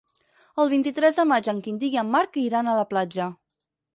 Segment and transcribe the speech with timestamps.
[0.63, 3.31] El vint-i-tres de maig en Quintí i en Marc iran a la platja.